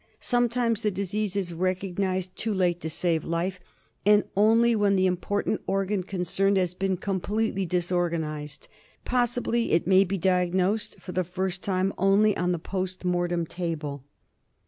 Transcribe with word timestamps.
Sometimes 0.19 0.81
the 0.81 0.89
disease 0.89 1.35
is 1.35 1.53
recognised 1.53 2.35
too 2.35 2.55
late 2.55 2.81
to 2.81 2.89
save 2.89 3.23
life, 3.23 3.59
and 4.03 4.23
only 4.35 4.75
when 4.75 4.95
the 4.95 5.05
important 5.05 5.61
organ 5.67 6.01
concerned 6.01 6.57
has 6.57 6.73
been 6.73 6.97
completely 6.97 7.67
disorganised. 7.67 8.67
Possibly 9.05 9.73
it 9.73 9.85
may 9.85 10.03
be 10.03 10.17
diagnosed 10.17 10.99
for 10.99 11.11
the 11.11 11.23
first 11.23 11.61
time 11.61 11.93
only 11.99 12.35
on 12.35 12.51
the 12.51 12.57
post 12.57 13.05
mortem 13.05 13.45
table. 13.45 14.03